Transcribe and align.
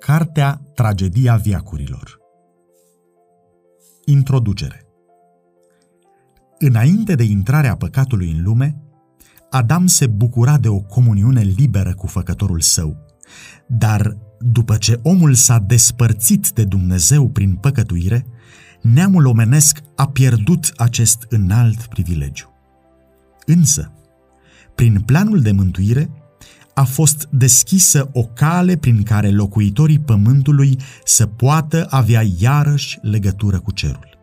Cartea 0.00 0.62
Tragedia 0.74 1.36
viacurilor. 1.36 2.18
Introducere. 4.04 4.86
Înainte 6.58 7.14
de 7.14 7.22
intrarea 7.22 7.76
păcatului 7.76 8.30
în 8.30 8.42
lume, 8.42 8.82
Adam 9.50 9.86
se 9.86 10.06
bucura 10.06 10.58
de 10.58 10.68
o 10.68 10.80
comuniune 10.80 11.40
liberă 11.40 11.94
cu 11.94 12.06
făcătorul 12.06 12.60
său, 12.60 12.96
dar 13.66 14.16
după 14.38 14.76
ce 14.76 15.00
omul 15.02 15.34
s-a 15.34 15.58
despărțit 15.58 16.50
de 16.50 16.64
Dumnezeu 16.64 17.28
prin 17.28 17.54
păcătuire, 17.54 18.26
neamul 18.82 19.26
omenesc 19.26 19.78
a 19.96 20.08
pierdut 20.08 20.72
acest 20.76 21.26
înalt 21.28 21.86
privilegiu. 21.86 22.52
Însă, 23.46 23.92
prin 24.74 25.00
planul 25.00 25.40
de 25.40 25.52
mântuire, 25.52 26.10
a 26.80 26.84
fost 26.84 27.28
deschisă 27.30 28.10
o 28.12 28.22
cale 28.22 28.76
prin 28.76 29.02
care 29.02 29.30
locuitorii 29.30 29.98
pământului 29.98 30.78
să 31.04 31.26
poată 31.26 31.86
avea 31.90 32.22
iarăși 32.38 32.98
legătură 33.02 33.60
cu 33.60 33.72
cerul. 33.72 34.18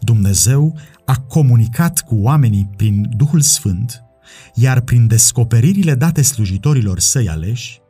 Dumnezeu 0.00 0.76
a 1.04 1.16
comunicat 1.16 2.00
cu 2.00 2.14
oamenii 2.14 2.70
prin 2.76 3.10
Duhul 3.16 3.40
Sfânt, 3.40 4.02
iar 4.54 4.80
prin 4.80 5.06
descoperirile 5.06 5.94
date 5.94 6.22
slujitorilor 6.22 6.98
săi 6.98 7.28
aleși, 7.28 7.80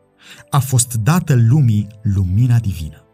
a 0.50 0.58
fost 0.58 0.94
dată 0.94 1.34
lumii 1.34 1.86
lumina 2.02 2.58
divină. 2.58 3.04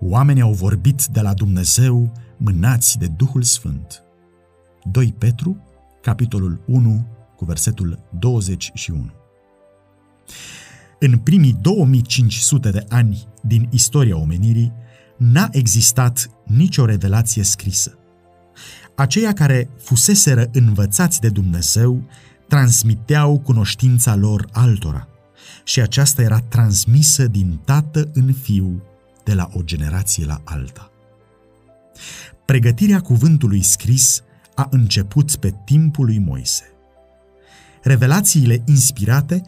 Oamenii 0.00 0.42
au 0.42 0.52
vorbit 0.52 1.06
de 1.06 1.20
la 1.20 1.34
Dumnezeu 1.34 2.12
mânați 2.36 2.98
de 2.98 3.06
Duhul 3.06 3.42
Sfânt. 3.42 4.02
2 4.90 5.14
Petru, 5.18 5.56
capitolul 6.02 6.60
1, 6.66 7.06
cu 7.36 7.44
versetul 7.44 7.98
21. 8.18 9.10
În 10.98 11.18
primii 11.18 11.58
2500 11.60 12.70
de 12.70 12.84
ani 12.88 13.28
din 13.42 13.68
istoria 13.70 14.16
omenirii, 14.16 14.72
n-a 15.16 15.48
existat 15.50 16.30
nicio 16.46 16.84
revelație 16.84 17.42
scrisă. 17.42 17.98
Aceia 18.94 19.32
care 19.32 19.70
fuseseră 19.78 20.48
învățați 20.52 21.20
de 21.20 21.28
Dumnezeu 21.28 22.02
transmiteau 22.48 23.38
cunoștința 23.38 24.14
lor 24.14 24.48
altora 24.52 25.08
și 25.64 25.80
aceasta 25.80 26.22
era 26.22 26.38
transmisă 26.38 27.26
din 27.26 27.60
tată 27.64 28.10
în 28.12 28.32
fiu 28.32 28.82
de 29.24 29.34
la 29.34 29.48
o 29.52 29.62
generație 29.62 30.24
la 30.24 30.40
alta. 30.44 30.90
Pregătirea 32.44 33.00
cuvântului 33.00 33.62
scris 33.62 34.22
a 34.54 34.68
început 34.70 35.36
pe 35.36 35.54
timpul 35.64 36.04
lui 36.04 36.18
Moise. 36.18 36.72
Revelațiile 37.82 38.62
inspirate 38.66 39.42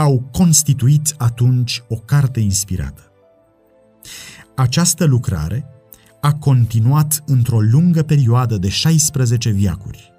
au 0.00 0.22
constituit 0.32 1.14
atunci 1.18 1.82
o 1.88 1.96
carte 1.96 2.40
inspirată. 2.40 3.12
Această 4.54 5.04
lucrare 5.04 5.66
a 6.20 6.34
continuat 6.34 7.22
într-o 7.26 7.60
lungă 7.60 8.02
perioadă 8.02 8.58
de 8.58 8.68
16 8.68 9.50
viacuri, 9.50 10.12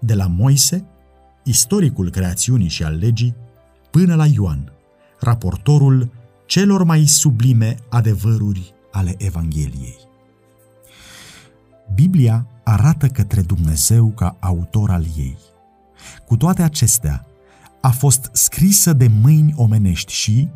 de 0.00 0.14
la 0.14 0.26
Moise, 0.26 0.86
istoricul 1.44 2.10
creațiunii 2.10 2.68
și 2.68 2.82
al 2.82 2.96
legii, 2.96 3.36
până 3.90 4.14
la 4.14 4.26
Ioan, 4.26 4.72
raportorul 5.20 6.10
celor 6.46 6.84
mai 6.84 7.06
sublime 7.06 7.74
adevăruri 7.88 8.74
ale 8.92 9.14
Evangheliei. 9.18 9.98
Biblia 11.94 12.46
arată 12.64 13.06
către 13.06 13.40
Dumnezeu 13.40 14.08
ca 14.08 14.36
autor 14.40 14.90
al 14.90 15.04
ei. 15.16 15.38
Cu 16.26 16.36
toate 16.36 16.62
acestea, 16.62 17.29
a 17.80 17.90
fost 17.90 18.30
scrisă 18.32 18.92
de 18.92 19.08
mâini 19.22 19.52
omenești 19.56 20.12
și, 20.12 20.48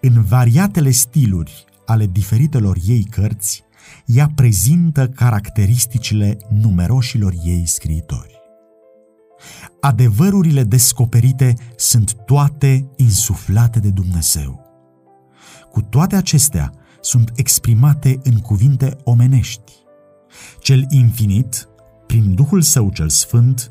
în 0.00 0.22
variatele 0.22 0.90
stiluri 0.90 1.64
ale 1.86 2.06
diferitelor 2.06 2.76
ei 2.86 3.06
cărți, 3.10 3.64
ea 4.06 4.30
prezintă 4.34 5.08
caracteristicile 5.08 6.36
numeroșilor 6.48 7.34
ei 7.44 7.66
scriitori. 7.66 8.40
Adevărurile 9.80 10.64
descoperite 10.64 11.54
sunt 11.76 12.14
toate 12.24 12.88
insuflate 12.96 13.78
de 13.80 13.90
Dumnezeu. 13.90 14.60
Cu 15.70 15.82
toate 15.82 16.16
acestea, 16.16 16.72
sunt 17.00 17.32
exprimate 17.34 18.18
în 18.22 18.38
cuvinte 18.38 18.96
omenești. 19.04 19.72
Cel 20.60 20.86
infinit, 20.88 21.68
prin 22.06 22.34
Duhul 22.34 22.62
Său 22.62 22.90
cel 22.90 23.08
Sfânt, 23.08 23.70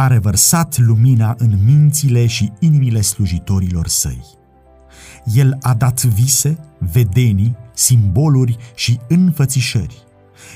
a 0.00 0.06
revărsat 0.06 0.78
lumina 0.78 1.34
în 1.38 1.58
mințile 1.64 2.26
și 2.26 2.52
inimile 2.58 3.00
slujitorilor 3.00 3.86
săi. 3.86 4.24
El 5.24 5.56
a 5.60 5.74
dat 5.74 6.02
vise, 6.02 6.58
vedenii, 6.78 7.56
simboluri 7.74 8.56
și 8.74 9.00
înfățișări, 9.08 10.04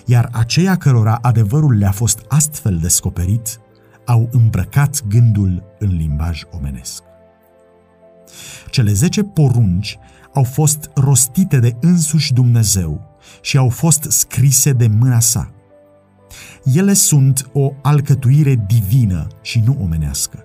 iar 0.06 0.28
aceia 0.32 0.76
cărora 0.76 1.18
adevărul 1.22 1.78
le-a 1.78 1.90
fost 1.90 2.24
astfel 2.28 2.78
descoperit, 2.78 3.60
au 4.06 4.28
îmbrăcat 4.32 5.06
gândul 5.08 5.62
în 5.78 5.96
limbaj 5.96 6.42
omenesc. 6.50 7.02
Cele 8.70 8.92
zece 8.92 9.22
porunci 9.22 9.98
au 10.34 10.44
fost 10.44 10.90
rostite 10.94 11.58
de 11.58 11.76
însuși 11.80 12.32
Dumnezeu 12.32 13.18
și 13.40 13.56
au 13.56 13.68
fost 13.68 14.06
scrise 14.08 14.72
de 14.72 14.86
mâna 14.86 15.20
sa. 15.20 15.50
Ele 16.72 16.92
sunt 16.92 17.50
o 17.52 17.72
alcătuire 17.82 18.64
divină 18.66 19.26
și 19.42 19.62
nu 19.64 19.76
omenească. 19.82 20.44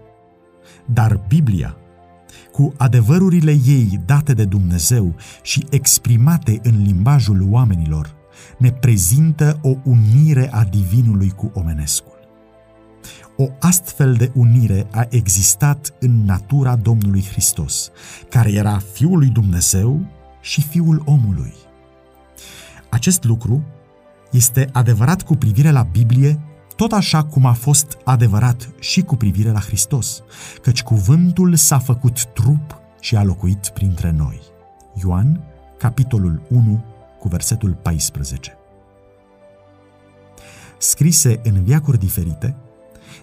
Dar 0.85 1.21
Biblia, 1.27 1.77
cu 2.51 2.73
adevărurile 2.77 3.51
ei 3.51 4.01
date 4.05 4.33
de 4.33 4.45
Dumnezeu 4.45 5.15
și 5.41 5.65
exprimate 5.69 6.59
în 6.63 6.81
limbajul 6.83 7.47
oamenilor, 7.49 8.15
ne 8.57 8.71
prezintă 8.71 9.59
o 9.61 9.75
unire 9.83 10.51
a 10.51 10.63
divinului 10.63 11.29
cu 11.29 11.51
omenescul. 11.53 12.17
O 13.37 13.47
astfel 13.59 14.13
de 14.13 14.31
unire 14.33 14.87
a 14.91 15.05
existat 15.09 15.93
în 15.99 16.25
natura 16.25 16.75
Domnului 16.75 17.23
Hristos, 17.31 17.91
care 18.29 18.51
era 18.51 18.77
Fiul 18.93 19.17
lui 19.17 19.29
Dumnezeu 19.29 20.05
și 20.41 20.61
Fiul 20.61 21.01
omului. 21.05 21.53
Acest 22.89 23.23
lucru 23.23 23.63
este 24.31 24.69
adevărat 24.71 25.21
cu 25.21 25.35
privire 25.35 25.71
la 25.71 25.81
Biblie, 25.81 26.39
tot 26.75 26.91
așa 26.91 27.23
cum 27.23 27.45
a 27.45 27.53
fost 27.53 27.97
adevărat 28.03 28.69
și 28.79 29.01
cu 29.01 29.15
privire 29.15 29.51
la 29.51 29.59
Hristos, 29.59 30.23
căci 30.61 30.83
cuvântul 30.83 31.55
s-a 31.55 31.79
făcut 31.79 32.25
trup 32.25 32.81
și 32.99 33.15
a 33.15 33.23
locuit 33.23 33.71
printre 33.73 34.11
noi. 34.11 34.41
Ioan, 35.03 35.43
capitolul 35.77 36.41
1, 36.49 36.83
cu 37.19 37.27
versetul 37.27 37.77
14. 37.81 38.57
Scrise 40.77 41.39
în 41.43 41.63
viacuri 41.63 41.99
diferite, 41.99 42.55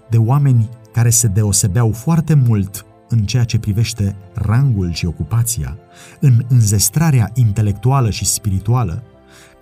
de 0.08 0.16
oameni 0.16 0.68
care 0.92 1.10
se 1.10 1.26
deosebeau 1.26 1.92
foarte 1.92 2.34
mult 2.34 2.86
în 3.08 3.24
ceea 3.24 3.44
ce 3.44 3.58
privește 3.58 4.16
rangul 4.34 4.92
și 4.92 5.06
ocupația, 5.06 5.78
în 6.20 6.44
înzestrarea 6.48 7.30
intelectuală 7.34 8.10
și 8.10 8.24
spirituală, 8.24 9.02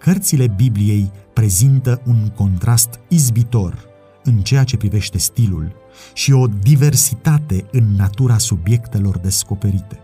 cărțile 0.05 0.47
Bibliei 0.47 1.11
prezintă 1.33 2.03
un 2.07 2.29
contrast 2.29 3.01
izbitor 3.09 3.85
în 4.25 4.41
ceea 4.41 4.65
ce 4.65 4.77
privește 4.77 5.19
stilul 5.19 5.73
și 6.15 6.33
o 6.33 6.47
diversitate 6.47 7.65
în 7.73 7.95
natura 7.97 8.39
subiectelor 8.39 9.19
descoperite. 9.19 9.99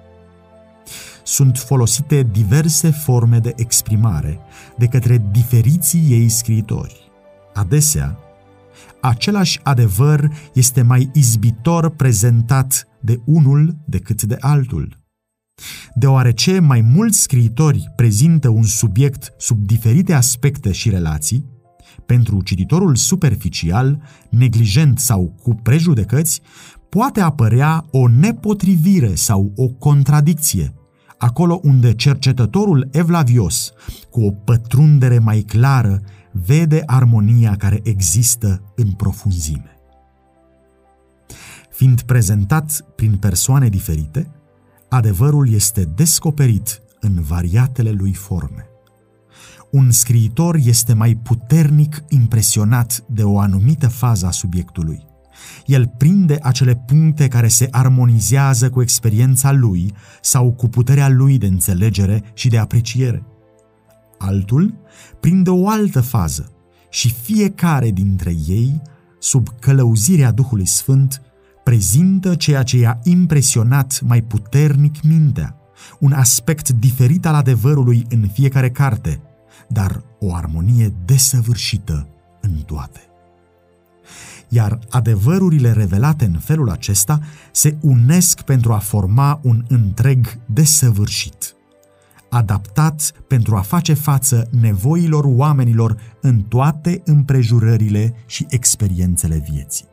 Sunt 1.22 1.56
folosite 1.56 2.28
diverse 2.32 2.90
forme 2.90 3.38
de 3.38 3.52
exprimare 3.56 4.38
de 4.76 4.86
către 4.86 5.22
diferiții 5.30 6.06
ei 6.08 6.28
scriitori. 6.28 7.10
Adesea, 7.54 8.18
același 9.00 9.60
adevăr 9.62 10.30
este 10.52 10.82
mai 10.82 11.10
izbitor 11.12 11.90
prezentat 11.90 12.88
de 13.00 13.20
unul 13.24 13.76
decât 13.84 14.22
de 14.22 14.36
altul. 14.40 14.99
Deoarece 15.94 16.58
mai 16.58 16.80
mulți 16.80 17.20
scriitori 17.20 17.92
prezintă 17.96 18.48
un 18.48 18.62
subiect 18.62 19.34
sub 19.38 19.66
diferite 19.66 20.12
aspecte 20.12 20.72
și 20.72 20.90
relații, 20.90 21.44
pentru 22.06 22.42
cititorul 22.42 22.96
superficial, 22.96 24.02
neglijent 24.30 24.98
sau 24.98 25.34
cu 25.42 25.54
prejudecăți, 25.54 26.40
poate 26.88 27.20
apărea 27.20 27.86
o 27.90 28.08
nepotrivire 28.08 29.14
sau 29.14 29.52
o 29.56 29.68
contradicție, 29.68 30.74
acolo 31.18 31.60
unde 31.62 31.94
cercetătorul 31.94 32.88
evlavios, 32.92 33.72
cu 34.10 34.20
o 34.20 34.30
pătrundere 34.30 35.18
mai 35.18 35.40
clară, 35.40 36.00
vede 36.32 36.82
armonia 36.86 37.56
care 37.56 37.80
există 37.82 38.72
în 38.76 38.92
profunzime. 38.92 39.74
Fiind 41.70 42.00
prezentat 42.00 42.84
prin 42.96 43.16
persoane 43.16 43.68
diferite, 43.68 44.30
adevărul 44.90 45.52
este 45.52 45.84
descoperit 45.84 46.82
în 47.00 47.22
variatele 47.22 47.90
lui 47.90 48.12
forme. 48.12 48.64
Un 49.70 49.90
scriitor 49.90 50.56
este 50.64 50.92
mai 50.92 51.14
puternic 51.14 52.04
impresionat 52.08 53.04
de 53.08 53.22
o 53.22 53.38
anumită 53.38 53.88
fază 53.88 54.26
a 54.26 54.30
subiectului, 54.30 55.08
El 55.66 55.86
prinde 55.98 56.38
acele 56.42 56.74
puncte 56.74 57.28
care 57.28 57.48
se 57.48 57.68
armonizează 57.70 58.70
cu 58.70 58.82
experiența 58.82 59.52
lui 59.52 59.92
sau 60.20 60.52
cu 60.52 60.68
puterea 60.68 61.08
lui 61.08 61.38
de 61.38 61.46
înțelegere 61.46 62.22
și 62.34 62.48
de 62.48 62.58
apreciere. 62.58 63.24
Altul 64.18 64.74
prinde 65.20 65.50
o 65.50 65.68
altă 65.68 66.00
fază 66.00 66.52
și 66.90 67.12
fiecare 67.12 67.90
dintre 67.90 68.34
ei, 68.46 68.82
sub 69.18 69.48
călăuzirea 69.60 70.30
Duhului 70.30 70.66
Sfânt, 70.66 71.22
prezintă 71.70 72.34
ceea 72.34 72.62
ce 72.62 72.76
i-a 72.76 72.98
impresionat 73.02 74.00
mai 74.00 74.22
puternic 74.22 75.02
mintea, 75.02 75.56
un 76.00 76.12
aspect 76.12 76.70
diferit 76.70 77.26
al 77.26 77.34
adevărului 77.34 78.06
în 78.08 78.28
fiecare 78.32 78.70
carte, 78.70 79.20
dar 79.68 80.02
o 80.18 80.34
armonie 80.34 80.94
desăvârșită 81.04 82.08
în 82.40 82.52
toate. 82.52 83.00
Iar 84.48 84.78
adevărurile 84.88 85.72
revelate 85.72 86.24
în 86.24 86.38
felul 86.38 86.70
acesta 86.70 87.20
se 87.52 87.76
unesc 87.80 88.40
pentru 88.40 88.72
a 88.72 88.78
forma 88.78 89.40
un 89.42 89.64
întreg 89.68 90.38
desăvârșit, 90.46 91.54
adaptat 92.30 93.12
pentru 93.28 93.56
a 93.56 93.60
face 93.60 93.94
față 93.94 94.48
nevoilor 94.60 95.24
oamenilor 95.24 95.96
în 96.20 96.40
toate 96.40 97.02
împrejurările 97.04 98.14
și 98.26 98.46
experiențele 98.48 99.44
vieții. 99.50 99.89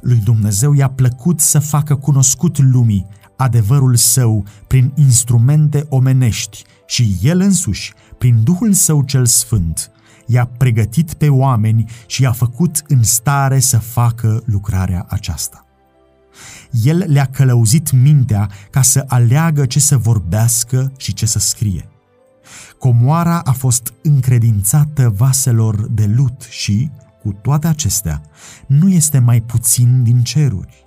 Lui 0.00 0.16
Dumnezeu 0.16 0.72
i-a 0.72 0.88
plăcut 0.88 1.40
să 1.40 1.58
facă 1.58 1.96
cunoscut 1.96 2.58
lumii 2.58 3.06
adevărul 3.38 3.96
său 3.96 4.44
prin 4.66 4.92
instrumente 4.94 5.86
omenești 5.88 6.64
și 6.86 7.18
el 7.22 7.40
însuși, 7.40 7.92
prin 8.18 8.42
Duhul 8.42 8.72
său 8.72 9.02
cel 9.02 9.26
sfânt, 9.26 9.90
i-a 10.26 10.50
pregătit 10.56 11.14
pe 11.14 11.28
oameni 11.28 11.90
și 12.06 12.22
i-a 12.22 12.32
făcut 12.32 12.82
în 12.88 13.02
stare 13.02 13.58
să 13.58 13.78
facă 13.78 14.42
lucrarea 14.46 15.06
aceasta. 15.08 15.66
El 16.82 17.04
le-a 17.06 17.24
călăuzit 17.24 17.90
mintea 17.90 18.50
ca 18.70 18.82
să 18.82 19.04
aleagă 19.08 19.66
ce 19.66 19.80
să 19.80 19.96
vorbească 19.96 20.92
și 20.96 21.14
ce 21.14 21.26
să 21.26 21.38
scrie. 21.38 21.88
Comoara 22.78 23.40
a 23.40 23.52
fost 23.52 23.92
încredințată 24.02 25.14
vaselor 25.16 25.88
de 25.90 26.06
lut 26.16 26.46
și, 26.48 26.90
cu 27.22 27.32
toate 27.32 27.66
acestea, 27.66 28.22
nu 28.66 28.88
este 28.88 29.18
mai 29.18 29.40
puțin 29.40 30.02
din 30.02 30.22
ceruri. 30.22 30.86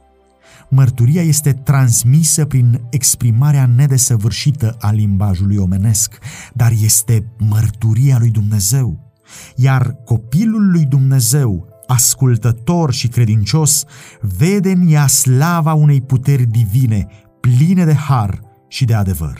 Mărturia 0.70 1.22
este 1.22 1.54
transmisă 1.54 2.46
prin 2.46 2.82
exprimarea 2.90 3.66
nedesăvârșită 3.66 4.76
a 4.80 4.92
limbajului 4.92 5.58
omenesc, 5.58 6.18
dar 6.54 6.72
este 6.82 7.26
mărturia 7.38 8.18
lui 8.20 8.30
Dumnezeu. 8.30 9.12
Iar 9.56 9.96
copilul 10.06 10.72
lui 10.72 10.86
Dumnezeu, 10.86 11.68
ascultător 11.88 12.94
și 12.94 13.08
credincios, 13.08 13.84
vede 14.22 14.72
în 14.72 14.88
ea 14.88 15.08
slava 15.08 15.74
unei 15.74 16.02
puteri 16.02 16.46
divine, 16.46 17.08
pline 17.40 17.86
de 17.86 17.94
har 17.94 18.42
și 18.68 18.86
de 18.86 18.94
adevăr. 18.94 19.40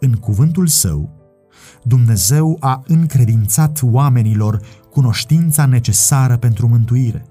În 0.00 0.12
cuvântul 0.12 0.66
său, 0.66 1.22
Dumnezeu 1.84 2.56
a 2.60 2.82
încredințat 2.86 3.80
oamenilor 3.82 4.60
cunoștința 4.92 5.66
necesară 5.66 6.36
pentru 6.36 6.68
mântuire. 6.68 7.26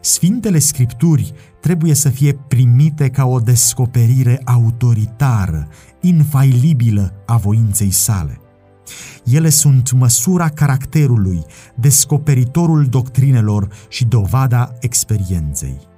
Sfintele 0.00 0.58
Scripturi 0.58 1.32
trebuie 1.60 1.94
să 1.94 2.08
fie 2.08 2.32
primite 2.48 3.08
ca 3.08 3.24
o 3.24 3.40
descoperire 3.40 4.40
autoritară, 4.44 5.68
infailibilă 6.00 7.12
a 7.26 7.36
voinței 7.36 7.90
sale. 7.90 8.40
Ele 9.24 9.48
sunt 9.48 9.92
măsura 9.92 10.48
caracterului, 10.48 11.44
descoperitorul 11.74 12.86
doctrinelor 12.86 13.68
și 13.88 14.04
dovada 14.04 14.74
experienței. 14.80 15.89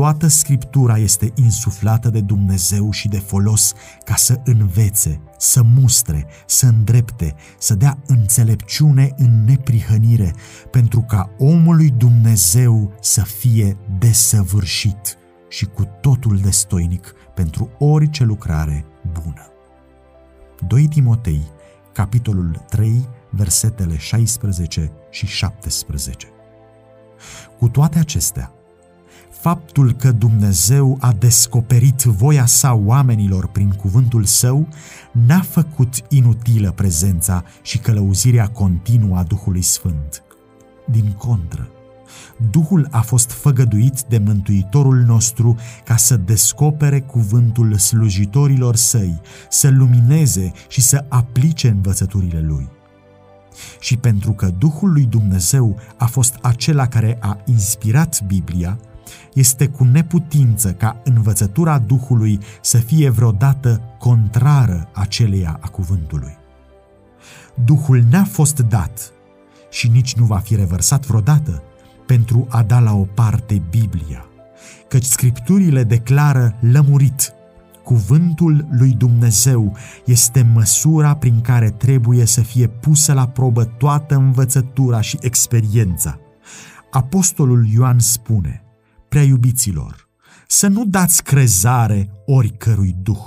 Toată 0.00 0.26
Scriptura 0.26 0.98
este 0.98 1.32
insuflată 1.34 2.10
de 2.10 2.20
Dumnezeu 2.20 2.90
și 2.90 3.08
de 3.08 3.18
folos 3.18 3.72
ca 4.04 4.14
să 4.14 4.40
învețe, 4.44 5.20
să 5.38 5.62
mustre, 5.62 6.26
să 6.46 6.66
îndrepte, 6.66 7.34
să 7.58 7.74
dea 7.74 7.98
înțelepciune 8.06 9.14
în 9.16 9.44
neprihănire, 9.44 10.34
pentru 10.70 11.00
ca 11.00 11.30
omul 11.38 11.76
lui 11.76 11.90
Dumnezeu 11.90 12.92
să 13.00 13.22
fie 13.22 13.76
desăvârșit 13.98 15.18
și 15.48 15.64
cu 15.64 15.84
totul 16.00 16.38
destoinic 16.38 17.14
pentru 17.34 17.70
orice 17.78 18.24
lucrare 18.24 18.84
bună. 19.12 19.46
2 20.66 20.88
Timotei, 20.88 21.42
capitolul 21.92 22.64
3, 22.68 23.08
versetele 23.30 23.96
16 23.96 24.92
și 25.10 25.26
17. 25.26 26.26
Cu 27.58 27.68
toate 27.68 27.98
acestea, 27.98 28.54
faptul 29.40 29.92
că 29.92 30.12
Dumnezeu 30.12 30.96
a 31.00 31.12
descoperit 31.12 32.02
voia 32.02 32.46
sa 32.46 32.72
oamenilor 32.72 33.46
prin 33.46 33.70
cuvântul 33.70 34.24
său 34.24 34.68
n-a 35.12 35.40
făcut 35.40 35.94
inutilă 36.08 36.70
prezența 36.70 37.44
și 37.62 37.78
călăuzirea 37.78 38.48
continuă 38.48 39.16
a 39.16 39.22
Duhului 39.22 39.62
Sfânt. 39.62 40.22
Din 40.90 41.12
contră, 41.18 41.68
Duhul 42.50 42.88
a 42.90 43.00
fost 43.00 43.30
făgăduit 43.30 44.02
de 44.02 44.18
Mântuitorul 44.18 44.96
nostru 44.96 45.56
ca 45.84 45.96
să 45.96 46.16
descopere 46.16 47.00
cuvântul 47.00 47.76
slujitorilor 47.76 48.76
săi, 48.76 49.20
să 49.48 49.68
lumineze 49.68 50.52
și 50.68 50.80
să 50.80 51.04
aplice 51.08 51.68
învățăturile 51.68 52.40
lui. 52.40 52.68
Și 53.80 53.96
pentru 53.96 54.32
că 54.32 54.50
Duhul 54.58 54.92
lui 54.92 55.04
Dumnezeu 55.04 55.76
a 55.96 56.06
fost 56.06 56.38
acela 56.42 56.86
care 56.86 57.18
a 57.20 57.38
inspirat 57.44 58.22
Biblia, 58.26 58.78
este 59.34 59.66
cu 59.66 59.84
neputință 59.84 60.72
ca 60.72 61.00
învățătura 61.04 61.78
Duhului 61.78 62.38
să 62.60 62.78
fie 62.78 63.10
vreodată 63.10 63.80
contrară 63.98 64.88
aceleia 64.92 65.58
a 65.60 65.68
cuvântului. 65.68 66.38
Duhul 67.64 68.04
n-a 68.10 68.24
fost 68.24 68.60
dat 68.60 69.12
și 69.70 69.88
nici 69.88 70.14
nu 70.14 70.24
va 70.24 70.38
fi 70.38 70.54
revărsat 70.54 71.06
vreodată 71.06 71.62
pentru 72.06 72.46
a 72.48 72.62
da 72.62 72.78
la 72.78 72.92
o 72.94 73.04
parte 73.04 73.62
Biblia, 73.70 74.24
căci 74.88 75.04
scripturile 75.04 75.84
declară 75.84 76.56
lămurit 76.60 77.34
Cuvântul 77.84 78.66
lui 78.70 78.90
Dumnezeu 78.90 79.76
este 80.04 80.50
măsura 80.54 81.14
prin 81.14 81.40
care 81.40 81.70
trebuie 81.70 82.24
să 82.24 82.40
fie 82.40 82.66
pusă 82.66 83.12
la 83.12 83.28
probă 83.28 83.64
toată 83.64 84.14
învățătura 84.14 85.00
și 85.00 85.18
experiența. 85.20 86.18
Apostolul 86.90 87.66
Ioan 87.66 87.98
spune– 87.98 88.62
prea 89.10 89.22
iubiților, 89.22 90.08
să 90.46 90.66
nu 90.66 90.84
dați 90.84 91.22
crezare 91.22 92.10
oricărui 92.26 92.96
duh, 93.02 93.26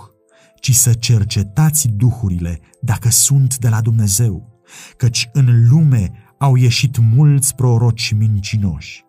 ci 0.56 0.74
să 0.74 0.94
cercetați 0.94 1.88
duhurile 1.88 2.60
dacă 2.81 3.10
sunt 3.10 3.57
de 3.57 3.69
la 3.69 3.81
Dumnezeu, 3.81 4.63
căci 4.98 5.29
în 5.34 5.67
lume 5.69 6.12
au 6.38 6.55
ieșit 6.55 6.98
mulți 6.98 7.55
proroci 7.55 8.13
mincinoși. 8.17 9.03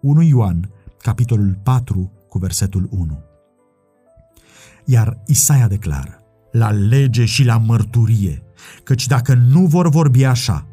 1 0.00 0.22
Ioan, 0.22 0.70
capitolul 0.98 1.58
4, 1.62 2.12
cu 2.28 2.38
versetul 2.38 2.88
1. 2.90 3.18
Iar 4.84 5.22
Isaia 5.26 5.68
declară, 5.68 6.18
la 6.52 6.70
lege 6.70 7.24
și 7.24 7.44
la 7.44 7.58
mărturie, 7.58 8.42
căci 8.84 9.06
dacă 9.06 9.34
nu 9.34 9.66
vor 9.66 9.88
vorbi 9.88 10.24
așa, 10.24 10.66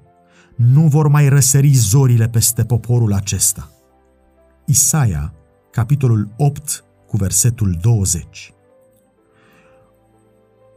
nu 0.56 0.88
vor 0.88 1.08
mai 1.08 1.30
răsări 1.30 1.74
zorile 1.74 2.27
peste 2.30 2.63
poporul 2.65 3.13
acesta. 3.13 3.70
Isaia, 4.65 5.34
capitolul 5.72 6.34
8, 6.38 6.84
cu 7.08 7.18
versetul 7.18 7.78
20. 7.82 8.54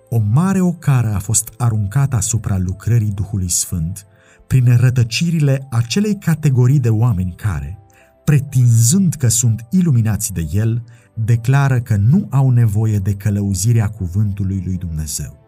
O 0.08 0.18
mare 0.18 0.60
ocară 0.60 1.14
a 1.14 1.18
fost 1.18 1.52
aruncată 1.58 2.16
asupra 2.16 2.58
lucrării 2.58 3.10
Duhului 3.10 3.48
Sfânt 3.48 4.06
prin 4.46 4.76
rătăcirile 4.76 5.66
acelei 5.70 6.18
categorii 6.18 6.80
de 6.80 6.88
oameni 6.88 7.34
care, 7.36 7.78
pretinzând 8.24 9.14
că 9.14 9.28
sunt 9.28 9.66
iluminați 9.70 10.32
de 10.32 10.48
El, 10.52 10.84
declară 11.14 11.80
că 11.80 11.96
nu 11.96 12.26
au 12.30 12.50
nevoie 12.50 12.98
de 12.98 13.14
călăuzirea 13.14 13.88
cuvântului 13.88 14.62
lui 14.64 14.76
Dumnezeu. 14.76 15.38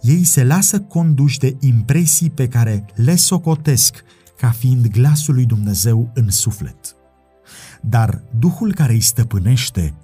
Ei 0.00 0.24
se 0.24 0.44
lasă 0.44 0.80
conduși 0.80 1.38
de 1.38 1.56
impresii 1.60 2.30
pe 2.30 2.48
care 2.48 2.84
le 2.94 3.16
socotesc 3.16 4.04
ca 4.36 4.50
fiind 4.50 4.86
glasul 4.86 5.34
lui 5.34 5.46
Dumnezeu 5.46 6.10
în 6.14 6.30
suflet 6.30 6.96
dar 7.88 8.22
Duhul 8.38 8.74
care 8.74 8.92
îi 8.92 9.00
stăpânește 9.00 9.94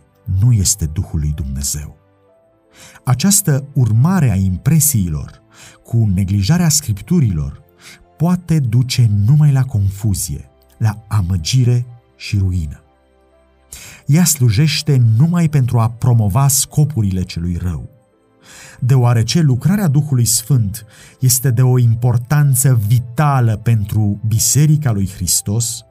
nu 0.41 0.53
este 0.53 0.87
Duhul 0.87 1.19
lui 1.21 1.33
Dumnezeu. 1.35 1.97
Această 3.05 3.65
urmare 3.73 4.31
a 4.31 4.35
impresiilor, 4.35 5.43
cu 5.85 6.11
neglijarea 6.15 6.69
scripturilor, 6.69 7.63
poate 8.17 8.59
duce 8.59 9.11
numai 9.27 9.53
la 9.53 9.65
confuzie, 9.65 10.51
la 10.79 11.05
amăgire 11.09 11.87
și 12.17 12.39
ruină. 12.39 12.83
Ea 14.07 14.25
slujește 14.25 15.03
numai 15.17 15.49
pentru 15.49 15.79
a 15.79 15.91
promova 15.91 16.49
scopurile 16.49 17.23
celui 17.23 17.57
rău. 17.57 17.89
Deoarece 18.81 19.41
lucrarea 19.41 19.89
Duhului 19.89 20.25
Sfânt 20.25 20.87
este 21.21 21.51
de 21.51 21.63
o 21.63 21.79
importanță 21.79 22.81
vitală 22.87 23.57
pentru 23.57 24.21
Biserica 24.27 24.93
lui 24.93 25.09
Hristos, 25.09 25.85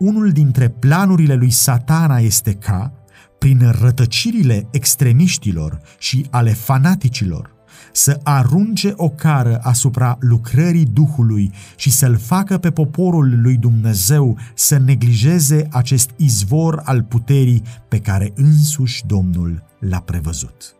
unul 0.00 0.30
dintre 0.30 0.68
planurile 0.68 1.34
lui 1.34 1.50
satana 1.50 2.18
este 2.18 2.52
ca, 2.52 2.92
prin 3.38 3.74
rătăcirile 3.80 4.66
extremiștilor 4.70 5.80
și 5.98 6.26
ale 6.30 6.52
fanaticilor, 6.52 7.54
să 7.92 8.20
arunce 8.22 8.92
o 8.96 9.08
cară 9.08 9.60
asupra 9.62 10.16
lucrării 10.20 10.84
Duhului 10.84 11.52
și 11.76 11.90
să-l 11.90 12.16
facă 12.16 12.58
pe 12.58 12.70
poporul 12.70 13.40
lui 13.40 13.56
Dumnezeu 13.56 14.38
să 14.54 14.78
neglijeze 14.78 15.68
acest 15.70 16.10
izvor 16.16 16.82
al 16.84 17.02
puterii 17.02 17.62
pe 17.88 17.98
care 17.98 18.32
însuși 18.34 19.06
Domnul 19.06 19.62
l-a 19.78 20.00
prevăzut. 20.00 20.74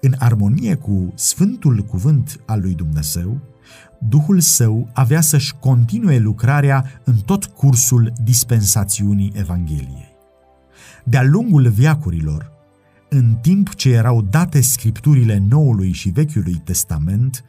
În 0.00 0.14
armonie 0.18 0.74
cu 0.74 1.12
Sfântul 1.14 1.78
Cuvânt 1.78 2.40
al 2.46 2.60
lui 2.60 2.74
Dumnezeu, 2.74 3.40
Duhul 4.00 4.40
Său 4.40 4.88
avea 4.92 5.20
să-și 5.20 5.54
continue 5.54 6.18
lucrarea 6.18 6.84
în 7.04 7.16
tot 7.16 7.44
cursul 7.44 8.12
dispensațiunii 8.22 9.32
Evangheliei. 9.34 10.16
De-a 11.04 11.22
lungul 11.22 11.68
viacurilor, 11.68 12.52
în 13.08 13.34
timp 13.40 13.74
ce 13.74 13.90
erau 13.90 14.22
date 14.22 14.60
scripturile 14.60 15.42
Noului 15.48 15.92
și 15.92 16.08
Vechiului 16.08 16.62
Testament, 16.64 17.44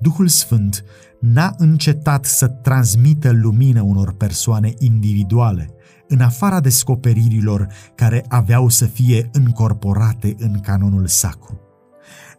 Duhul 0.00 0.28
Sfânt 0.28 0.84
n-a 1.20 1.54
încetat 1.56 2.24
să 2.24 2.46
transmită 2.46 3.30
lumină 3.32 3.82
unor 3.82 4.12
persoane 4.12 4.72
individuale, 4.78 5.70
în 6.08 6.20
afara 6.20 6.60
descoperirilor 6.60 7.68
care 7.94 8.24
aveau 8.28 8.68
să 8.68 8.84
fie 8.84 9.30
încorporate 9.32 10.34
în 10.38 10.60
canonul 10.60 11.06
sacru. 11.06 11.60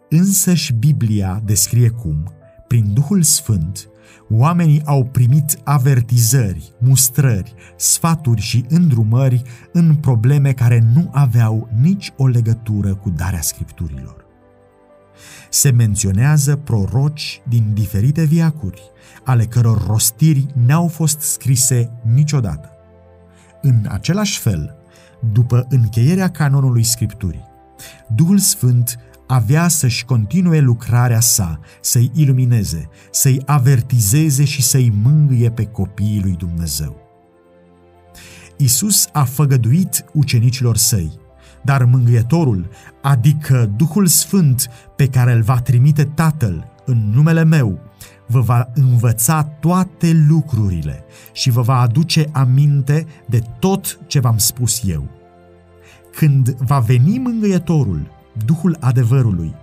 Însăși 0.10 0.74
Biblia 0.74 1.41
descrie 1.45 1.89
cum, 1.89 2.35
prin 2.75 2.94
Duhul 2.94 3.22
Sfânt, 3.22 3.89
oamenii 4.29 4.82
au 4.86 5.05
primit 5.05 5.60
avertizări, 5.63 6.74
mustrări, 6.79 7.53
sfaturi 7.77 8.41
și 8.41 8.65
îndrumări 8.70 9.41
în 9.72 9.96
probleme 9.96 10.53
care 10.53 10.84
nu 10.94 11.10
aveau 11.12 11.70
nici 11.82 12.13
o 12.17 12.27
legătură 12.27 12.96
cu 12.96 13.10
darea 13.10 13.41
scripturilor. 13.41 14.25
Se 15.50 15.72
menționează 15.72 16.55
proroci 16.55 17.41
din 17.50 17.74
diferite 17.74 18.24
viacuri, 18.24 18.82
ale 19.24 19.46
căror 19.46 19.86
rostiri 19.88 20.46
n-au 20.65 20.88
fost 20.88 21.20
scrise 21.20 21.91
niciodată. 22.13 22.70
În 23.62 23.86
același 23.89 24.39
fel, 24.39 24.75
după 25.32 25.65
încheierea 25.70 26.29
canonului 26.29 26.84
Scripturii, 26.84 27.48
Duhul 28.15 28.38
Sfânt 28.38 29.00
avea 29.27 29.67
să-și 29.67 30.05
continue 30.05 30.60
lucrarea 30.60 31.20
sa, 31.20 31.60
să-i 31.82 32.12
ilumineze, 32.13 32.89
să-i 33.12 33.41
avertizeze 33.46 34.44
și 34.44 34.62
să-i 34.62 34.94
mângâie 35.03 35.51
pe 35.51 35.65
copiii 35.65 36.22
lui 36.22 36.36
Dumnezeu. 36.38 37.03
Isus 38.58 39.08
a 39.12 39.24
făgăduit 39.24 40.05
ucenicilor 40.13 40.77
săi, 40.77 41.20
dar 41.62 41.84
mângâietorul, 41.84 42.70
adică 43.01 43.72
Duhul 43.75 44.08
Sfânt 44.08 44.70
pe 44.96 45.08
care 45.08 45.32
îl 45.32 45.41
va 45.41 45.60
trimite 45.60 46.03
Tatăl 46.03 46.74
în 46.86 47.12
numele 47.13 47.44
meu, 47.44 47.79
vă 48.27 48.39
va 48.39 48.70
învăța 48.74 49.44
toate 49.44 50.25
lucrurile 50.27 51.03
și 51.34 51.50
vă 51.50 51.62
va 51.62 51.79
aduce 51.79 52.29
aminte 52.32 53.05
de 53.25 53.41
tot 53.60 54.00
ce 54.08 54.20
v-am 54.20 54.38
spus 54.38 54.82
eu. 54.86 55.10
Când 56.15 56.50
va 56.50 56.79
veni 56.79 57.17
mângâietorul, 57.17 58.14
Duhul 58.46 58.77
adevărului, 58.80 59.56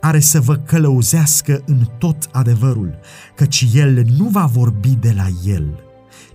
are 0.00 0.20
să 0.20 0.40
vă 0.40 0.56
călăuzească 0.56 1.62
în 1.66 1.86
tot 1.98 2.28
adevărul, 2.32 2.98
căci 3.34 3.66
El 3.72 4.04
nu 4.16 4.24
va 4.24 4.46
vorbi 4.46 4.96
de 4.96 5.12
la 5.12 5.26
El, 5.44 5.80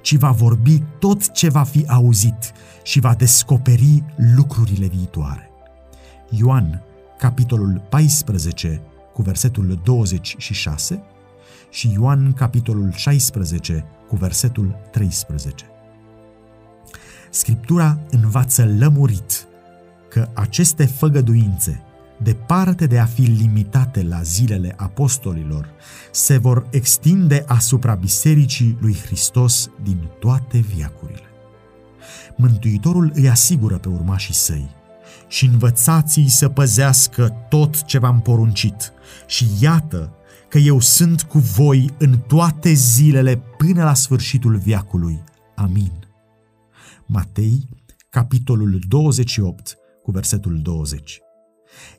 ci 0.02 0.16
va 0.16 0.32
vorbi 0.32 0.84
tot 1.00 1.32
ce 1.32 1.50
va 1.50 1.64
fi 1.64 1.86
auzit 1.88 2.52
și 2.84 3.00
va 3.00 3.14
descoperi 3.14 4.04
lucrurile 4.36 4.88
viitoare. 4.88 5.50
Ioan, 6.30 6.84
capitolul 7.18 7.82
14, 7.90 8.82
cu 9.14 9.22
versetul 9.22 9.80
26 9.84 11.04
și 11.70 11.92
Ioan, 11.94 12.34
capitolul 12.34 12.92
16, 12.92 13.86
cu 14.08 14.16
versetul 14.16 14.76
13. 14.92 15.66
Scriptura 17.30 18.00
învață 18.10 18.76
lămurit 18.78 19.48
că 20.10 20.30
aceste 20.34 20.86
făgăduințe, 20.86 21.84
departe 22.26 22.88
de 22.88 23.00
a 23.00 23.06
fi 23.06 23.22
limitate 23.22 24.04
la 24.04 24.22
zilele 24.22 24.74
apostolilor, 24.78 25.70
se 26.12 26.38
vor 26.38 26.68
extinde 26.70 27.44
asupra 27.48 27.96
Bisericii 27.96 28.78
lui 28.82 28.96
Hristos 29.06 29.70
din 29.84 30.10
toate 30.20 30.58
viacurile. 30.58 31.30
Mântuitorul 32.36 33.12
îi 33.14 33.30
asigură 33.30 33.78
pe 33.78 33.90
urmașii 33.90 34.34
săi 34.34 34.70
și 35.28 35.46
învățați-i 35.46 36.28
să 36.28 36.50
păzească 36.50 37.30
tot 37.50 37.84
ce 37.84 38.00
v-am 38.00 38.22
poruncit 38.22 38.94
și 39.28 39.48
iată 39.60 40.14
că 40.50 40.58
eu 40.58 40.80
sunt 40.80 41.22
cu 41.22 41.38
voi 41.38 41.90
în 41.98 42.18
toate 42.18 42.74
zilele 42.74 43.42
până 43.58 43.84
la 43.84 43.94
sfârșitul 43.94 44.58
viacului. 44.58 45.24
Amin. 45.56 45.92
Matei, 47.06 47.70
capitolul 48.10 48.80
28, 48.88 49.78
cu 50.04 50.12
versetul 50.12 50.60
20. 50.62 51.25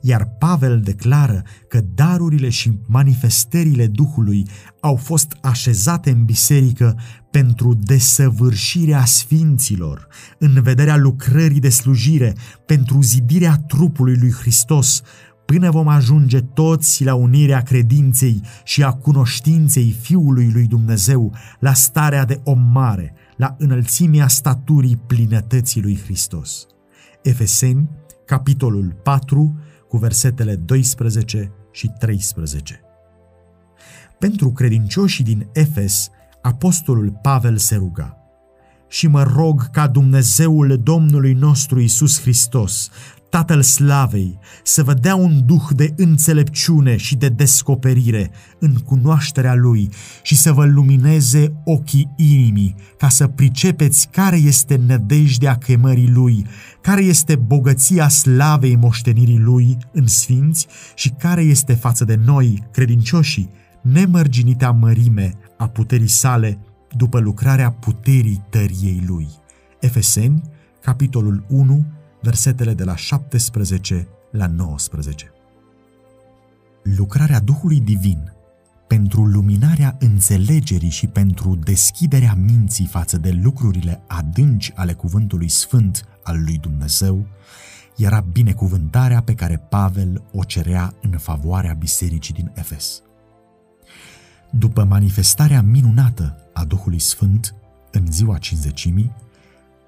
Iar 0.01 0.25
Pavel 0.39 0.79
declară 0.79 1.43
că 1.67 1.81
darurile 1.93 2.49
și 2.49 2.79
manifestările 2.85 3.87
Duhului 3.87 4.47
au 4.79 4.95
fost 4.95 5.37
așezate 5.41 6.09
în 6.09 6.25
biserică 6.25 6.99
pentru 7.31 7.73
desăvârșirea 7.73 9.05
sfinților, 9.05 10.07
în 10.39 10.61
vederea 10.61 10.97
lucrării 10.97 11.59
de 11.59 11.69
slujire, 11.69 12.33
pentru 12.65 13.01
zidirea 13.01 13.63
trupului 13.67 14.17
lui 14.17 14.31
Hristos, 14.31 15.01
până 15.45 15.71
vom 15.71 15.87
ajunge 15.87 16.41
toți 16.41 17.03
la 17.03 17.15
unirea 17.15 17.61
credinței 17.61 18.41
și 18.63 18.83
a 18.83 18.91
cunoștinței 18.91 19.95
Fiului 20.01 20.51
lui 20.51 20.65
Dumnezeu, 20.65 21.33
la 21.59 21.73
starea 21.73 22.25
de 22.25 22.39
om 22.43 22.59
mare, 22.59 23.13
la 23.37 23.55
înălțimea 23.57 24.27
staturii 24.27 25.01
plinătății 25.07 25.81
lui 25.81 25.99
Hristos. 26.03 26.65
Efeseni, 27.23 27.89
capitolul 28.25 28.95
4, 29.03 29.55
cu 29.87 29.97
versetele 29.97 30.55
12 30.55 31.51
și 31.71 31.91
13. 31.99 32.81
Pentru 34.19 34.51
credincioșii 34.51 35.23
din 35.23 35.49
Efes, 35.53 36.09
apostolul 36.41 37.19
Pavel 37.21 37.57
se 37.57 37.75
ruga 37.75 38.17
și 38.87 39.07
mă 39.07 39.23
rog 39.23 39.69
ca 39.69 39.87
Dumnezeul 39.87 40.79
Domnului 40.83 41.33
nostru 41.33 41.79
Isus 41.79 42.21
Hristos, 42.21 42.89
Tatăl 43.29 43.61
Slavei, 43.61 44.39
să 44.63 44.83
vă 44.83 44.93
dea 44.93 45.15
un 45.15 45.45
duh 45.45 45.63
de 45.75 45.93
înțelepciune 45.97 46.97
și 46.97 47.15
de 47.15 47.29
descoperire 47.29 48.31
în 48.59 48.73
cunoașterea 48.73 49.53
Lui 49.53 49.89
și 50.21 50.35
să 50.35 50.51
vă 50.51 50.65
lumineze 50.65 51.61
ochii 51.63 52.13
inimii, 52.15 52.75
ca 52.97 53.09
să 53.09 53.27
pricepeți 53.27 54.07
care 54.11 54.35
este 54.35 54.81
nădejdea 54.87 55.55
chemării 55.55 56.09
Lui, 56.09 56.45
care 56.81 57.01
este 57.01 57.35
bogăția 57.35 58.07
slavei 58.07 58.75
moștenirii 58.75 59.39
Lui 59.39 59.77
în 59.91 60.07
sfinți 60.07 60.67
și 60.95 61.09
care 61.09 61.41
este 61.41 61.73
față 61.73 62.05
de 62.05 62.19
noi, 62.25 62.63
credincioșii, 62.71 63.49
nemărginita 63.81 64.71
mărime 64.71 65.33
a 65.57 65.67
puterii 65.67 66.07
sale 66.07 66.59
după 66.95 67.19
lucrarea 67.19 67.71
puterii 67.71 68.43
tăriei 68.49 69.03
Lui. 69.07 69.27
Efeseni, 69.79 70.41
capitolul 70.81 71.45
1, 71.49 71.85
versetele 72.21 72.73
de 72.73 72.83
la 72.83 72.95
17 72.95 74.07
la 74.31 74.47
19. 74.47 75.31
Lucrarea 76.83 77.39
Duhului 77.39 77.79
Divin 77.79 78.31
pentru 78.87 79.25
luminarea 79.25 79.95
înțelegerii 79.99 80.89
și 80.89 81.07
pentru 81.07 81.55
deschiderea 81.55 82.33
minții 82.33 82.85
față 82.85 83.17
de 83.17 83.31
lucrurile 83.31 84.03
adânci 84.07 84.71
ale 84.75 84.93
Cuvântului 84.93 85.49
Sfânt 85.49 86.07
al 86.23 86.43
lui 86.43 86.57
Dumnezeu, 86.57 87.27
era 87.97 88.19
binecuvântarea 88.19 89.21
pe 89.21 89.33
care 89.33 89.57
Pavel 89.57 90.23
o 90.31 90.43
cerea 90.43 90.93
în 91.01 91.17
favoarea 91.17 91.73
bisericii 91.73 92.33
din 92.33 92.51
Efes. 92.53 93.01
După 94.51 94.83
manifestarea 94.83 95.61
minunată 95.61 96.35
a 96.53 96.63
Duhului 96.63 96.99
Sfânt 96.99 97.55
în 97.91 98.11
ziua 98.11 98.37
cinzecimii, 98.37 99.11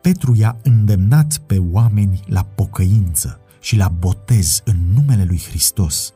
Petru 0.02 0.36
i-a 0.36 0.58
îndemnat 0.64 1.38
pe 1.38 1.58
oameni 1.72 2.20
la 2.26 2.44
pocăință 2.44 3.40
și 3.60 3.76
la 3.76 3.88
botez 3.88 4.62
în 4.66 4.76
numele 4.94 5.24
lui 5.24 5.42
Hristos. 5.48 6.14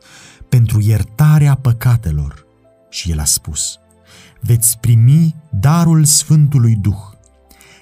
Pentru 0.48 0.80
iertarea 0.80 1.54
păcatelor. 1.54 2.46
Și 2.90 3.10
el 3.10 3.20
a 3.20 3.24
spus, 3.24 3.78
veți 4.40 4.78
primi 4.78 5.34
darul 5.50 6.04
Sfântului 6.04 6.76
Duh, 6.76 7.12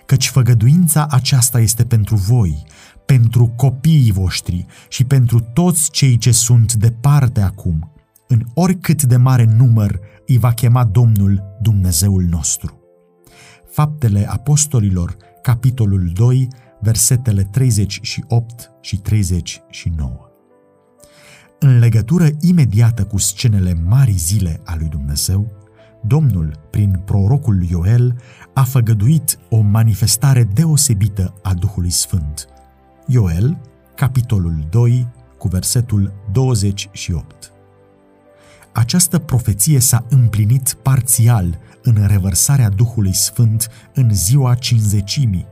căci 0.07 0.29
făgăduința 0.29 1.07
aceasta 1.11 1.61
este 1.61 1.85
pentru 1.85 2.17
voi, 2.17 2.63
pentru 3.07 3.47
copiii 3.47 4.13
voștri 4.13 4.67
și 4.89 5.05
pentru 5.05 5.41
toți 5.41 5.91
cei 5.91 6.19
ce 6.19 6.33
sunt 6.33 6.73
departe 6.75 7.41
acum, 7.41 7.93
în 8.29 8.43
oricât 8.55 9.03
de 9.03 9.17
mare 9.17 9.45
număr 9.45 10.01
îi 10.27 10.39
va 10.39 10.53
chema 10.53 10.85
Domnul 10.85 11.43
Dumnezeul 11.61 12.23
nostru. 12.23 12.81
Faptele 13.71 14.31
Apostolilor, 14.31 15.17
capitolul 15.43 16.11
2, 16.15 16.49
versetele 16.81 17.43
38 17.43 18.71
și 18.81 18.97
39. 18.97 20.29
În 21.59 21.79
legătură 21.79 22.29
imediată 22.41 23.05
cu 23.05 23.19
scenele 23.19 23.75
mari 23.87 24.13
zile 24.13 24.61
a 24.65 24.75
lui 24.79 24.89
Dumnezeu, 24.89 25.53
Domnul, 26.07 26.61
prin 26.71 27.03
prorocul 27.05 27.63
Ioel, 27.63 28.17
a 28.55 28.63
făgăduit 28.63 29.39
o 29.49 29.61
manifestare 29.61 30.45
deosebită 30.45 31.35
a 31.43 31.55
Duhului 31.55 31.91
Sfânt. 31.91 32.47
Ioel, 33.07 33.61
capitolul 33.95 34.67
2, 34.71 35.09
cu 35.39 35.49
versetul 35.49 36.13
28. 36.33 37.53
Această 38.73 39.19
profeție 39.19 39.79
s-a 39.79 40.05
împlinit 40.09 40.77
parțial 40.83 41.59
în 41.83 42.07
revărsarea 42.07 42.69
Duhului 42.69 43.15
Sfânt 43.15 43.69
în 43.95 44.15
ziua 44.15 44.55
cinzecimii, 44.55 45.47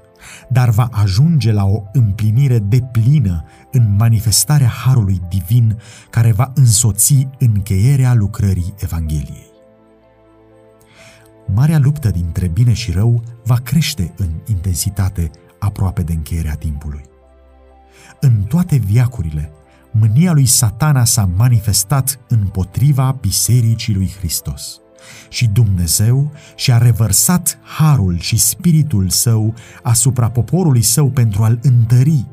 dar 0.48 0.70
va 0.70 0.88
ajunge 0.92 1.52
la 1.52 1.64
o 1.64 1.82
împlinire 1.92 2.58
deplină 2.58 3.44
în 3.72 3.96
manifestarea 3.96 4.68
Harului 4.68 5.20
Divin 5.28 5.78
care 6.10 6.32
va 6.32 6.52
însoți 6.54 7.28
încheierea 7.38 8.14
lucrării 8.14 8.74
Evangheliei. 8.78 9.48
Marea 11.54 11.78
luptă 11.78 12.10
dintre 12.10 12.48
bine 12.48 12.72
și 12.72 12.90
rău 12.90 13.22
va 13.44 13.56
crește 13.56 14.12
în 14.16 14.28
intensitate 14.46 15.30
aproape 15.58 16.02
de 16.02 16.12
încheierea 16.12 16.54
timpului. 16.54 17.02
În 18.20 18.42
toate 18.42 18.76
viacurile, 18.76 19.52
mânia 19.90 20.32
lui 20.32 20.46
satana 20.46 21.04
s-a 21.04 21.28
manifestat 21.36 22.18
împotriva 22.28 23.18
Bisericii 23.20 23.94
lui 23.94 24.10
Hristos. 24.18 24.80
Și 25.28 25.46
Dumnezeu 25.46 26.32
și-a 26.54 26.78
revărsat 26.78 27.58
harul 27.78 28.18
și 28.18 28.36
spiritul 28.36 29.08
său 29.08 29.54
asupra 29.82 30.30
poporului 30.30 30.82
său 30.82 31.10
pentru 31.10 31.42
a-l 31.42 31.58
întări, 31.62 32.26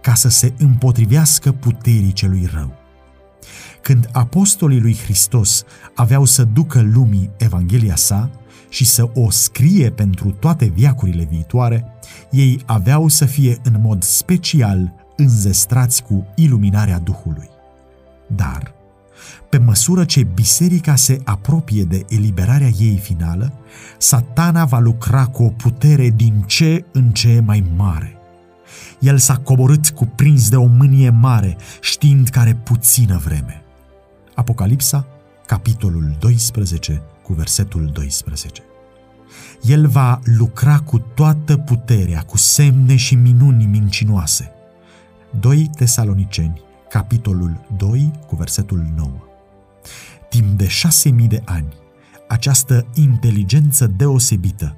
ca 0.00 0.14
să 0.14 0.28
se 0.28 0.52
împotrivească 0.58 1.52
puterii 1.52 2.12
celui 2.12 2.48
rău. 2.54 2.74
Când 3.82 4.08
apostolii 4.12 4.80
lui 4.80 4.96
Hristos 4.96 5.64
aveau 5.94 6.24
să 6.24 6.44
ducă 6.44 6.80
lumii 6.80 7.30
Evanghelia 7.36 7.96
sa 7.96 8.30
și 8.68 8.84
să 8.84 9.10
o 9.14 9.30
scrie 9.30 9.90
pentru 9.90 10.30
toate 10.30 10.64
viacurile 10.64 11.26
viitoare, 11.30 11.86
ei 12.30 12.60
aveau 12.66 13.08
să 13.08 13.24
fie 13.24 13.58
în 13.62 13.80
mod 13.80 14.02
special 14.02 14.94
înzestrați 15.16 16.02
cu 16.02 16.26
iluminarea 16.34 16.98
Duhului. 16.98 17.48
Dar, 18.26 18.74
pe 19.48 19.58
măsură 19.58 20.04
ce 20.04 20.22
biserica 20.22 20.96
se 20.96 21.20
apropie 21.24 21.82
de 21.84 22.04
eliberarea 22.08 22.70
ei 22.78 22.96
finală, 22.96 23.52
satana 23.98 24.64
va 24.64 24.78
lucra 24.78 25.26
cu 25.26 25.42
o 25.42 25.48
putere 25.48 26.10
din 26.10 26.44
ce 26.46 26.84
în 26.92 27.10
ce 27.10 27.40
mai 27.44 27.64
mare. 27.76 28.18
El 28.98 29.18
s-a 29.18 29.36
coborât 29.36 29.90
cuprins 29.90 30.48
de 30.48 30.56
o 30.56 30.66
mânie 30.66 31.10
mare, 31.10 31.56
știind 31.80 32.28
că 32.28 32.38
are 32.38 32.54
puțină 32.54 33.20
vreme. 33.24 33.62
Apocalipsa, 34.34 35.06
capitolul 35.46 36.16
12, 36.18 37.02
cu 37.22 37.32
versetul 37.32 37.90
12. 37.92 38.62
El 39.62 39.86
va 39.86 40.20
lucra 40.24 40.78
cu 40.78 40.98
toată 40.98 41.56
puterea, 41.56 42.20
cu 42.20 42.36
semne 42.36 42.96
și 42.96 43.14
minuni 43.14 43.64
mincinoase. 43.64 44.50
2 45.40 45.70
Tesaloniceni, 45.76 46.60
capitolul 46.94 47.60
2, 47.76 48.10
cu 48.26 48.36
versetul 48.36 48.92
9. 48.96 49.10
Timp 50.28 50.58
de 50.58 50.68
șase 50.68 51.10
mii 51.10 51.28
de 51.28 51.42
ani, 51.44 51.68
această 52.28 52.86
inteligență 52.94 53.86
deosebită, 53.86 54.76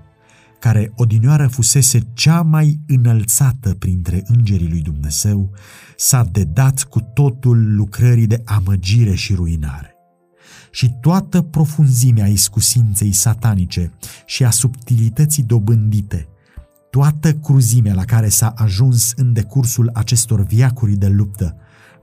care 0.61 0.93
odinioară 0.95 1.47
fusese 1.47 2.01
cea 2.13 2.43
mai 2.43 2.81
înălțată 2.87 3.75
printre 3.75 4.23
îngerii 4.27 4.69
lui 4.69 4.81
Dumnezeu, 4.81 5.51
s-a 5.97 6.25
dedat 6.25 6.83
cu 6.83 7.01
totul 7.01 7.75
lucrării 7.75 8.27
de 8.27 8.43
amăgire 8.45 9.15
și 9.15 9.35
ruinare. 9.35 9.95
Și 10.71 10.95
toată 11.01 11.43
profunzimea 11.43 12.27
iscusinței 12.27 13.13
satanice 13.13 13.93
și 14.27 14.45
a 14.45 14.51
subtilității 14.51 15.43
dobândite– 15.43 16.29
toată 16.91 17.33
cruzimea 17.33 17.95
la 17.95 18.05
care 18.05 18.29
s-a 18.29 18.53
ajuns 18.57 19.13
în 19.17 19.33
decursul 19.33 19.91
acestor 19.95 20.41
viacuri 20.45 20.97
de 20.97 21.09
luptă 21.09 21.57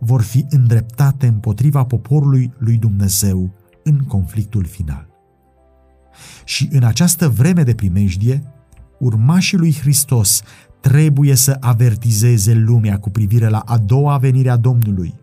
vor 0.03 0.21
fi 0.21 0.45
îndreptate 0.49 1.27
împotriva 1.27 1.83
poporului 1.83 2.53
lui 2.57 2.77
Dumnezeu 2.77 3.53
în 3.83 3.97
conflictul 3.97 4.65
final. 4.65 5.07
Și 6.43 6.69
în 6.71 6.83
această 6.83 7.29
vreme 7.29 7.63
de 7.63 7.75
primejdie, 7.75 8.43
urmașii 8.99 9.57
lui 9.57 9.73
Hristos 9.73 10.41
trebuie 10.81 11.35
să 11.35 11.57
avertizeze 11.59 12.53
lumea 12.53 12.99
cu 12.99 13.09
privire 13.09 13.47
la 13.47 13.59
a 13.59 13.77
doua 13.77 14.17
venire 14.17 14.49
a 14.49 14.57
Domnului. 14.57 15.15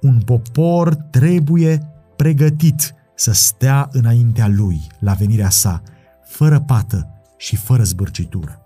Un 0.00 0.20
popor 0.20 0.94
trebuie 0.94 1.88
pregătit 2.16 2.94
să 3.14 3.32
stea 3.32 3.88
înaintea 3.92 4.48
lui 4.48 4.80
la 4.98 5.12
venirea 5.12 5.50
sa, 5.50 5.82
fără 6.24 6.60
pată 6.60 7.08
și 7.36 7.56
fără 7.56 7.82
zbârcitură. 7.82 8.62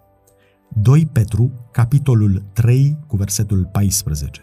2 0.68 1.06
Petru, 1.06 1.68
capitolul 1.72 2.44
3, 2.52 2.98
cu 3.06 3.16
versetul 3.16 3.68
14. 3.72 4.40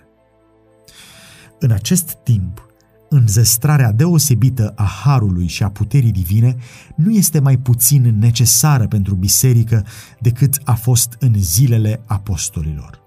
În 1.63 1.71
acest 1.71 2.11
timp, 2.23 2.65
înzestrarea 3.09 3.91
deosebită 3.91 4.73
a 4.75 4.83
harului 4.83 5.47
și 5.47 5.63
a 5.63 5.69
puterii 5.69 6.11
divine 6.11 6.55
nu 6.95 7.11
este 7.11 7.39
mai 7.39 7.57
puțin 7.57 8.17
necesară 8.19 8.87
pentru 8.87 9.15
biserică 9.15 9.85
decât 10.19 10.61
a 10.63 10.73
fost 10.73 11.15
în 11.19 11.33
zilele 11.37 12.01
apostolilor. 12.05 12.99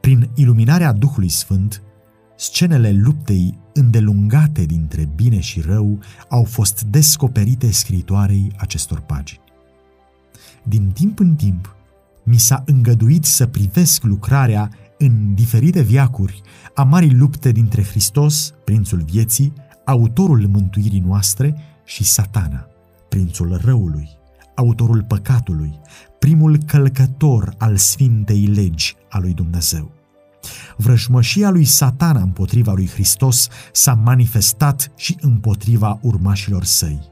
Prin 0.00 0.30
iluminarea 0.34 0.92
Duhului 0.92 1.28
Sfânt, 1.28 1.82
scenele 2.36 2.92
luptei 2.92 3.58
îndelungate 3.72 4.64
dintre 4.64 5.08
bine 5.14 5.40
și 5.40 5.60
rău 5.60 5.98
au 6.28 6.44
fost 6.44 6.82
descoperite 6.82 7.70
scritoarei 7.70 8.52
acestor 8.56 9.00
pagini. 9.00 9.40
Din 10.62 10.90
timp 10.90 11.18
în 11.18 11.34
timp, 11.34 11.76
mi 12.24 12.38
s-a 12.38 12.62
îngăduit 12.66 13.24
să 13.24 13.46
privesc 13.46 14.02
lucrarea 14.02 14.70
în 15.02 15.34
diferite 15.34 15.80
viacuri 15.80 16.40
a 16.74 16.82
marii 16.82 17.14
lupte 17.14 17.52
dintre 17.52 17.82
Hristos, 17.82 18.54
prințul 18.64 19.02
vieții, 19.02 19.52
autorul 19.84 20.46
mântuirii 20.46 21.02
noastre, 21.06 21.56
și 21.84 22.04
satana, 22.04 22.66
prințul 23.08 23.60
răului, 23.64 24.08
autorul 24.54 25.02
păcatului, 25.02 25.80
primul 26.18 26.58
călcător 26.66 27.54
al 27.58 27.76
sfintei 27.76 28.46
legi 28.46 28.96
a 29.08 29.18
lui 29.18 29.32
Dumnezeu. 29.32 29.92
Vrăjmășia 30.76 31.50
lui 31.50 31.64
satana 31.64 32.20
împotriva 32.20 32.72
lui 32.72 32.88
Hristos 32.88 33.48
s-a 33.72 33.94
manifestat 33.94 34.92
și 34.96 35.16
împotriva 35.20 35.98
urmașilor 36.02 36.64
săi. 36.64 37.11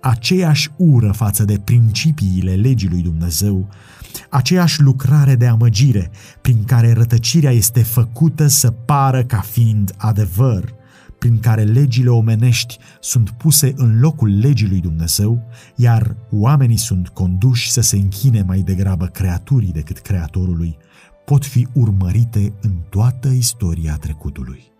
Aceeași 0.00 0.70
ură 0.76 1.12
față 1.12 1.44
de 1.44 1.58
principiile 1.64 2.54
legii 2.54 2.88
lui 2.88 3.02
Dumnezeu 3.02 3.68
aceeași 4.30 4.80
lucrare 4.80 5.34
de 5.34 5.46
amăgire 5.46 6.10
prin 6.40 6.64
care 6.64 6.92
rătăcirea 6.92 7.50
este 7.50 7.82
făcută 7.82 8.46
să 8.46 8.70
pară 8.70 9.24
ca 9.24 9.40
fiind 9.40 9.94
adevăr, 9.96 10.74
prin 11.18 11.38
care 11.38 11.62
legile 11.62 12.08
omenești 12.08 12.78
sunt 13.00 13.30
puse 13.30 13.72
în 13.76 14.00
locul 14.00 14.38
legii 14.38 14.68
lui 14.68 14.80
Dumnezeu, 14.80 15.42
iar 15.74 16.16
oamenii 16.30 16.76
sunt 16.76 17.08
conduși 17.08 17.70
să 17.70 17.80
se 17.80 17.96
închine 17.96 18.42
mai 18.42 18.58
degrabă 18.58 19.06
creaturii 19.06 19.72
decât 19.72 19.98
creatorului, 19.98 20.76
pot 21.24 21.44
fi 21.44 21.66
urmărite 21.72 22.52
în 22.60 22.72
toată 22.88 23.28
istoria 23.28 23.96
trecutului. 23.96 24.72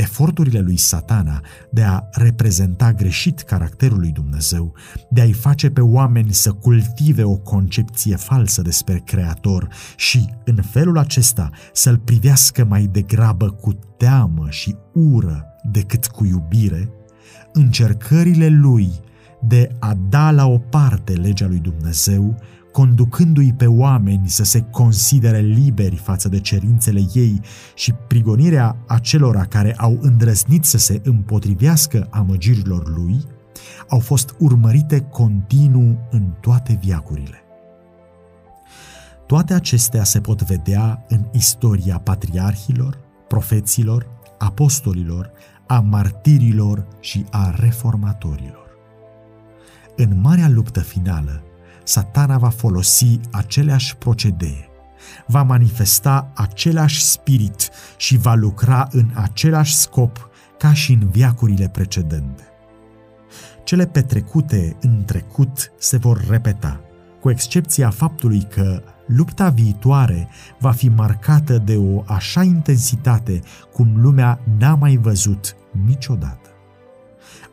Eforturile 0.00 0.60
lui 0.60 0.76
satana 0.76 1.40
de 1.70 1.82
a 1.82 2.02
reprezenta 2.10 2.92
greșit 2.92 3.40
caracterul 3.40 3.98
lui 3.98 4.10
Dumnezeu, 4.10 4.74
de 5.10 5.20
a-i 5.20 5.32
face 5.32 5.70
pe 5.70 5.80
oameni 5.80 6.32
să 6.32 6.52
cultive 6.52 7.22
o 7.22 7.36
concepție 7.36 8.16
falsă 8.16 8.62
despre 8.62 9.02
Creator 9.04 9.68
și, 9.96 10.34
în 10.44 10.54
felul 10.54 10.98
acesta, 10.98 11.50
să-l 11.72 11.98
privească 11.98 12.64
mai 12.64 12.86
degrabă 12.86 13.50
cu 13.50 13.72
teamă 13.96 14.46
și 14.50 14.76
ură 14.92 15.44
decât 15.62 16.06
cu 16.06 16.24
iubire, 16.24 16.92
încercările 17.52 18.48
lui 18.48 18.90
de 19.40 19.76
a 19.78 19.94
da 20.08 20.30
la 20.30 20.46
o 20.46 20.58
parte 20.58 21.12
legea 21.12 21.46
lui 21.46 21.58
Dumnezeu 21.58 22.38
conducându-i 22.72 23.52
pe 23.52 23.66
oameni 23.66 24.28
să 24.28 24.44
se 24.44 24.60
considere 24.60 25.38
liberi 25.38 25.96
față 25.96 26.28
de 26.28 26.40
cerințele 26.40 27.00
ei 27.12 27.40
și 27.74 27.92
prigonirea 27.92 28.76
acelora 28.86 29.44
care 29.44 29.74
au 29.76 29.98
îndrăznit 30.00 30.64
să 30.64 30.78
se 30.78 31.00
împotrivească 31.04 32.06
amăgirilor 32.10 32.88
lui, 32.96 33.24
au 33.88 33.98
fost 33.98 34.34
urmărite 34.38 35.00
continuu 35.00 36.08
în 36.10 36.22
toate 36.40 36.78
viacurile. 36.82 37.42
Toate 39.26 39.54
acestea 39.54 40.04
se 40.04 40.20
pot 40.20 40.42
vedea 40.42 41.04
în 41.08 41.24
istoria 41.32 41.98
patriarhilor, 41.98 42.98
profeților, 43.28 44.06
apostolilor, 44.38 45.30
a 45.66 45.80
martirilor 45.80 46.86
și 47.00 47.24
a 47.30 47.54
reformatorilor. 47.56 48.68
În 49.96 50.20
marea 50.20 50.48
luptă 50.48 50.80
finală, 50.80 51.42
satana 51.90 52.38
va 52.38 52.48
folosi 52.48 53.20
aceleași 53.30 53.96
procedee, 53.96 54.68
va 55.26 55.42
manifesta 55.42 56.30
același 56.34 57.02
spirit 57.02 57.70
și 57.96 58.16
va 58.16 58.34
lucra 58.34 58.88
în 58.90 59.10
același 59.14 59.76
scop 59.76 60.30
ca 60.58 60.72
și 60.72 60.92
în 60.92 61.08
viacurile 61.08 61.68
precedente. 61.68 62.42
Cele 63.64 63.86
petrecute 63.86 64.76
în 64.80 65.04
trecut 65.04 65.72
se 65.78 65.96
vor 65.96 66.26
repeta, 66.28 66.80
cu 67.20 67.30
excepția 67.30 67.90
faptului 67.90 68.42
că 68.42 68.82
lupta 69.06 69.48
viitoare 69.48 70.28
va 70.58 70.72
fi 70.72 70.88
marcată 70.88 71.58
de 71.58 71.76
o 71.76 72.02
așa 72.06 72.42
intensitate 72.42 73.40
cum 73.72 74.00
lumea 74.00 74.40
n-a 74.58 74.74
mai 74.74 74.96
văzut 74.96 75.56
niciodată. 75.86 76.50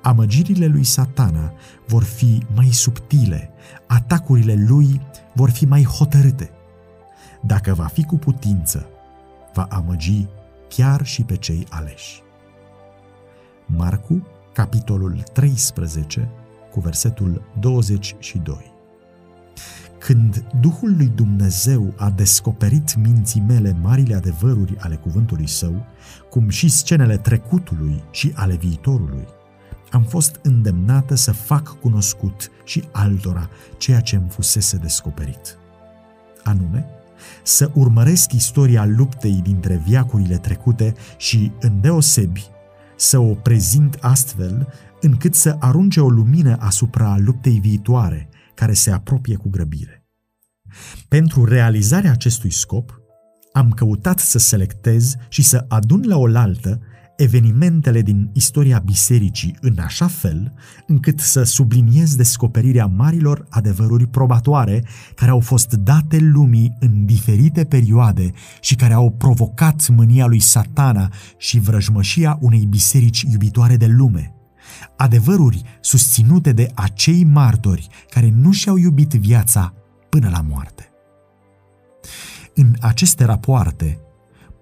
Amăgirile 0.01 0.65
lui 0.65 0.83
satana 0.83 1.53
vor 1.87 2.03
fi 2.03 2.43
mai 2.55 2.69
subtile, 2.71 3.51
atacurile 3.87 4.65
lui 4.67 5.01
vor 5.33 5.49
fi 5.49 5.65
mai 5.65 5.83
hotărâte. 5.83 6.49
Dacă 7.41 7.73
va 7.73 7.85
fi 7.85 8.03
cu 8.03 8.15
putință, 8.17 8.87
va 9.53 9.67
amăgi 9.69 10.27
chiar 10.67 11.05
și 11.05 11.23
pe 11.23 11.35
cei 11.35 11.67
aleși. 11.69 12.21
Marcu, 13.65 14.27
capitolul 14.53 15.23
13, 15.33 16.29
cu 16.71 16.79
versetul 16.79 17.41
22. 17.59 18.75
Când 19.99 20.45
Duhul 20.61 20.95
lui 20.97 21.07
Dumnezeu 21.07 21.93
a 21.97 22.09
descoperit 22.09 22.95
minții 22.95 23.43
mele 23.47 23.77
marile 23.81 24.15
adevăruri 24.15 24.77
ale 24.77 24.95
cuvântului 24.95 25.47
său, 25.47 25.85
cum 26.29 26.49
și 26.49 26.69
scenele 26.69 27.17
trecutului 27.17 28.03
și 28.11 28.31
ale 28.35 28.55
viitorului, 28.55 29.27
am 29.91 30.03
fost 30.03 30.39
îndemnată 30.41 31.15
să 31.15 31.31
fac 31.31 31.79
cunoscut 31.79 32.51
și 32.63 32.83
altora 32.91 33.49
ceea 33.77 33.99
ce 33.99 34.15
îmi 34.15 34.29
fusese 34.29 34.77
descoperit. 34.77 35.57
Anume, 36.43 36.85
să 37.43 37.71
urmăresc 37.73 38.31
istoria 38.31 38.85
luptei 38.85 39.39
dintre 39.43 39.81
viacurile 39.85 40.37
trecute 40.37 40.93
și, 41.17 41.51
îndeosebi, 41.59 42.45
să 42.95 43.19
o 43.19 43.33
prezint 43.33 43.97
astfel 44.01 44.73
încât 45.01 45.35
să 45.35 45.55
arunce 45.59 46.01
o 46.01 46.09
lumină 46.09 46.57
asupra 46.59 47.17
luptei 47.17 47.59
viitoare, 47.59 48.29
care 48.53 48.73
se 48.73 48.91
apropie 48.91 49.35
cu 49.35 49.49
grăbire. 49.49 50.05
Pentru 51.07 51.45
realizarea 51.45 52.11
acestui 52.11 52.51
scop, 52.51 53.01
am 53.51 53.71
căutat 53.71 54.19
să 54.19 54.37
selectez 54.37 55.15
și 55.29 55.41
să 55.43 55.65
adun 55.67 56.03
la 56.05 56.17
oaltă 56.17 56.81
evenimentele 57.17 58.01
din 58.01 58.29
istoria 58.33 58.79
bisericii 58.79 59.57
în 59.61 59.77
așa 59.79 60.07
fel 60.07 60.53
încât 60.87 61.19
să 61.19 61.43
subliniez 61.43 62.15
descoperirea 62.15 62.85
marilor 62.85 63.45
adevăruri 63.49 64.07
probatoare 64.07 64.83
care 65.15 65.31
au 65.31 65.39
fost 65.39 65.73
date 65.73 66.17
lumii 66.17 66.77
în 66.79 67.05
diferite 67.05 67.63
perioade 67.63 68.31
și 68.61 68.75
care 68.75 68.93
au 68.93 69.11
provocat 69.11 69.87
mânia 69.87 70.25
lui 70.25 70.39
satana 70.39 71.11
și 71.37 71.59
vrăjmășia 71.59 72.37
unei 72.41 72.65
biserici 72.65 73.21
iubitoare 73.21 73.77
de 73.77 73.87
lume. 73.87 74.31
Adevăruri 74.97 75.61
susținute 75.81 76.51
de 76.51 76.71
acei 76.73 77.23
martori 77.23 77.87
care 78.09 78.29
nu 78.35 78.51
și-au 78.51 78.77
iubit 78.77 79.13
viața 79.13 79.73
până 80.09 80.29
la 80.29 80.41
moarte. 80.49 80.91
În 82.55 82.73
aceste 82.79 83.25
rapoarte, 83.25 83.99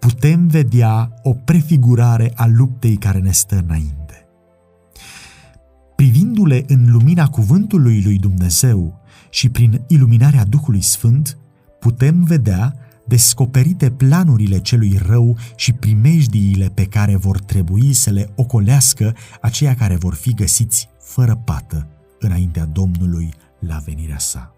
putem 0.05 0.47
vedea 0.47 1.13
o 1.23 1.33
prefigurare 1.33 2.31
a 2.35 2.45
luptei 2.47 2.95
care 2.95 3.19
ne 3.19 3.31
stă 3.31 3.63
înainte. 3.67 4.27
Privindu-le 5.95 6.63
în 6.67 6.91
lumina 6.91 7.27
cuvântului 7.27 8.01
lui 8.03 8.17
Dumnezeu 8.17 9.01
și 9.29 9.49
prin 9.49 9.81
iluminarea 9.87 10.45
Duhului 10.45 10.81
Sfânt, 10.81 11.37
putem 11.79 12.23
vedea 12.23 12.73
descoperite 13.07 13.91
planurile 13.91 14.59
celui 14.59 14.99
rău 15.05 15.37
și 15.55 15.73
primejdiile 15.73 16.69
pe 16.73 16.85
care 16.85 17.15
vor 17.15 17.39
trebui 17.39 17.93
să 17.93 18.09
le 18.09 18.29
ocolească 18.35 19.15
aceia 19.41 19.75
care 19.75 19.95
vor 19.95 20.13
fi 20.13 20.33
găsiți 20.33 20.89
fără 20.99 21.35
pată 21.45 21.87
înaintea 22.19 22.65
Domnului 22.65 23.33
la 23.59 23.77
venirea 23.85 24.19
sa. 24.19 24.54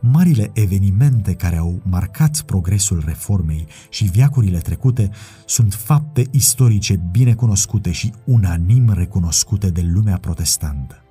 Marile 0.00 0.50
evenimente 0.52 1.34
care 1.34 1.56
au 1.56 1.80
marcat 1.82 2.40
progresul 2.40 3.02
reformei 3.06 3.66
și 3.88 4.04
viacurile 4.04 4.58
trecute 4.58 5.10
sunt 5.46 5.74
fapte 5.74 6.26
istorice 6.30 6.96
bine 7.10 7.34
cunoscute 7.34 7.90
și 7.90 8.12
unanim 8.24 8.92
recunoscute 8.92 9.70
de 9.70 9.80
lumea 9.80 10.18
protestantă. 10.18 11.02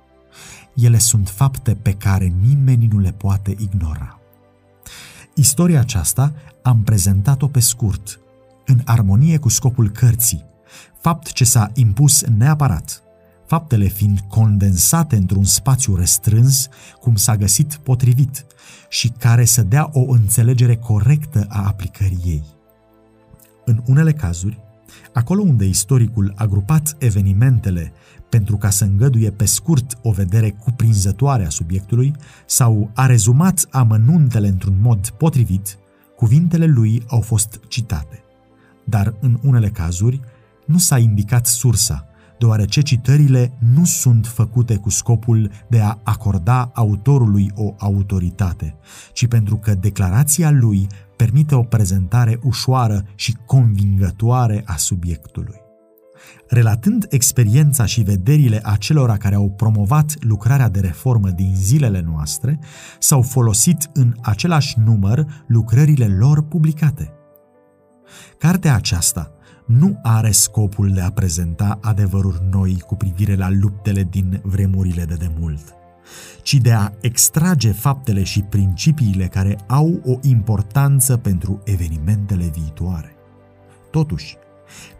Ele 0.74 0.98
sunt 0.98 1.28
fapte 1.28 1.74
pe 1.74 1.92
care 1.92 2.34
nimeni 2.40 2.86
nu 2.86 2.98
le 2.98 3.12
poate 3.12 3.54
ignora. 3.58 4.20
Istoria 5.34 5.80
aceasta 5.80 6.32
am 6.62 6.82
prezentat-o 6.82 7.48
pe 7.48 7.60
scurt, 7.60 8.20
în 8.66 8.80
armonie 8.84 9.38
cu 9.38 9.48
scopul 9.48 9.90
cărții, 9.90 10.44
fapt 11.00 11.32
ce 11.32 11.44
s-a 11.44 11.70
impus 11.74 12.24
neapărat– 12.24 12.98
faptele 13.46 13.86
fiind 13.86 14.20
condensate 14.28 15.16
într-un 15.16 15.44
spațiu 15.44 15.96
restrâns, 15.96 16.68
cum 17.00 17.16
s-a 17.16 17.36
găsit 17.36 17.74
potrivit, 17.74 18.46
și 18.88 19.08
care 19.08 19.44
să 19.44 19.62
dea 19.62 19.90
o 19.92 20.12
înțelegere 20.12 20.76
corectă 20.76 21.46
a 21.48 21.66
aplicării 21.66 22.20
ei. 22.24 22.44
În 23.64 23.82
unele 23.86 24.12
cazuri, 24.12 24.58
acolo 25.12 25.42
unde 25.42 25.64
istoricul 25.64 26.32
a 26.36 26.46
grupat 26.46 26.96
evenimentele 26.98 27.92
pentru 28.28 28.56
ca 28.56 28.70
să 28.70 28.84
îngăduie 28.84 29.30
pe 29.30 29.44
scurt 29.44 29.98
o 30.02 30.10
vedere 30.10 30.50
cuprinzătoare 30.50 31.44
a 31.44 31.48
subiectului 31.48 32.14
sau 32.46 32.90
a 32.94 33.06
rezumat 33.06 33.66
amănuntele 33.70 34.48
într-un 34.48 34.80
mod 34.80 35.08
potrivit, 35.08 35.78
cuvintele 36.16 36.66
lui 36.66 37.02
au 37.06 37.20
fost 37.20 37.60
citate. 37.68 38.22
Dar 38.84 39.14
în 39.20 39.38
unele 39.42 39.68
cazuri 39.68 40.20
nu 40.66 40.78
s-a 40.78 40.98
indicat 40.98 41.46
sursa, 41.46 42.06
deoarece 42.44 42.80
citările 42.80 43.52
nu 43.74 43.84
sunt 43.84 44.26
făcute 44.26 44.76
cu 44.76 44.90
scopul 44.90 45.50
de 45.68 45.80
a 45.80 45.98
acorda 46.02 46.70
autorului 46.74 47.50
o 47.54 47.74
autoritate, 47.78 48.76
ci 49.12 49.26
pentru 49.26 49.56
că 49.56 49.74
declarația 49.74 50.50
lui 50.50 50.86
permite 51.16 51.54
o 51.54 51.62
prezentare 51.62 52.38
ușoară 52.42 53.04
și 53.14 53.36
convingătoare 53.46 54.62
a 54.66 54.76
subiectului. 54.76 55.60
Relatând 56.48 57.06
experiența 57.08 57.84
și 57.84 58.02
vederile 58.02 58.60
acelora 58.62 59.16
care 59.16 59.34
au 59.34 59.50
promovat 59.50 60.14
lucrarea 60.20 60.68
de 60.68 60.80
reformă 60.80 61.30
din 61.30 61.54
zilele 61.54 62.00
noastre, 62.00 62.58
s-au 62.98 63.22
folosit 63.22 63.90
în 63.92 64.14
același 64.22 64.78
număr 64.78 65.44
lucrările 65.46 66.06
lor 66.06 66.42
publicate. 66.42 67.12
Cartea 68.38 68.74
aceasta 68.74 69.34
nu 69.66 69.98
are 70.02 70.30
scopul 70.30 70.90
de 70.92 71.00
a 71.00 71.10
prezenta 71.10 71.78
adevăruri 71.82 72.42
noi 72.50 72.82
cu 72.86 72.94
privire 72.94 73.36
la 73.36 73.50
luptele 73.50 74.02
din 74.10 74.40
vremurile 74.42 75.04
de 75.04 75.14
demult, 75.14 75.74
ci 76.42 76.54
de 76.54 76.72
a 76.72 76.90
extrage 77.00 77.72
faptele 77.72 78.22
și 78.22 78.42
principiile 78.42 79.26
care 79.26 79.58
au 79.66 80.00
o 80.04 80.18
importanță 80.22 81.16
pentru 81.16 81.60
evenimentele 81.64 82.44
viitoare. 82.44 83.16
Totuși, 83.90 84.36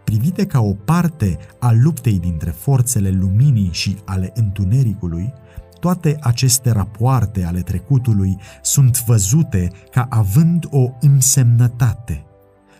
privite 0.03 0.45
ca 0.45 0.59
o 0.59 0.73
parte 0.73 1.37
a 1.59 1.71
luptei 1.71 2.19
dintre 2.19 2.49
forțele 2.49 3.09
luminii 3.09 3.69
și 3.71 3.97
ale 4.05 4.31
întunericului, 4.35 5.33
toate 5.79 6.17
aceste 6.21 6.71
rapoarte 6.71 7.43
ale 7.43 7.61
trecutului 7.61 8.37
sunt 8.61 9.03
văzute 9.03 9.71
ca 9.91 10.07
având 10.09 10.67
o 10.69 10.89
însemnătate 10.99 12.25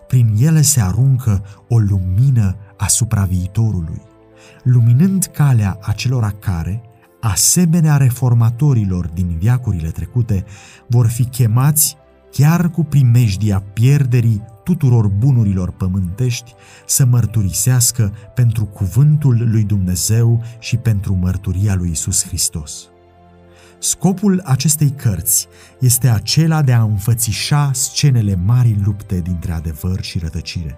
prin 0.08 0.36
ele 0.40 0.62
se 0.62 0.82
aruncă 0.82 1.46
o 1.68 1.78
lumină 1.78 2.56
asupra 2.78 3.24
viitorului, 3.24 4.02
luminând 4.64 5.26
calea 5.26 5.78
acelora 5.82 6.30
care, 6.30 6.82
asemenea 7.22 7.98
reformatorilor 7.98 9.08
din 9.08 9.36
viacurile 9.40 9.90
trecute, 9.90 10.46
vor 10.88 11.08
fi 11.08 11.26
chemați 11.26 11.98
chiar 12.32 12.70
cu 12.70 12.84
primejdia 12.84 13.64
pierderii 13.74 14.42
tuturor 14.64 15.08
bunurilor 15.08 15.72
pământești, 15.72 16.54
să 16.86 17.06
mărturisească 17.06 18.14
pentru 18.34 18.66
cuvântul 18.66 19.50
lui 19.52 19.64
Dumnezeu 19.64 20.44
și 20.60 20.78
pentru 20.78 21.14
mărturia 21.14 21.76
lui 21.76 21.90
Isus 21.90 22.26
Hristos. 22.26 22.90
Scopul 23.86 24.42
acestei 24.46 24.90
cărți 24.90 25.48
este 25.80 26.08
acela 26.08 26.62
de 26.62 26.74
a 26.74 26.82
înfățișa 26.82 27.72
scenele 27.74 28.36
mari 28.46 28.82
lupte 28.86 29.20
dintre 29.20 29.52
adevăr 29.52 30.02
și 30.02 30.20
rătăcire, 30.20 30.78